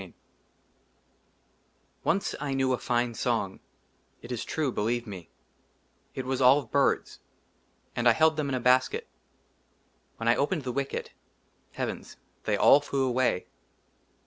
LXV 0.01 0.13
ONCE, 2.05 2.35
I 2.39 2.55
KNEW 2.55 2.73
A 2.73 2.77
FINE 2.79 3.13
SONG, 3.13 3.59
IT 4.23 4.31
IS 4.31 4.43
TRUE, 4.43 4.71
BELIEVE 4.71 5.05
ME, 5.05 5.29
IT 6.15 6.25
WAS 6.25 6.41
ALL 6.41 6.57
OF 6.57 6.71
BIRDS, 6.71 7.19
AND 7.95 8.09
I 8.09 8.13
HELD 8.13 8.35
THEM 8.35 8.49
IN 8.49 8.55
A 8.55 8.59
BASKET; 8.59 9.07
WHEN 10.17 10.27
I 10.27 10.35
OPENED 10.35 10.63
THE 10.63 10.71
WICKET, 10.71 11.11
HEAVENS! 11.73 12.17
THEY 12.45 12.57
ALL 12.57 12.79
FLEW 12.81 13.07
AWAY. 13.09 13.45